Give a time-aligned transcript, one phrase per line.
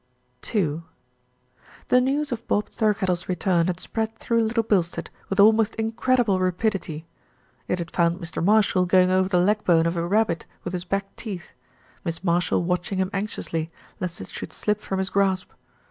[0.55, 0.81] II
[1.89, 7.05] The news of Bob Thirkettle's return had spread through Little Bilstead with almost incredible rapidity.
[7.67, 8.43] It had found Mr.
[8.43, 11.51] Marshall going over the leg bone of a rabbit with his back teeth,
[12.03, 15.51] Miss Marshall watch ing him anxiously, lest it should slip from his grasp.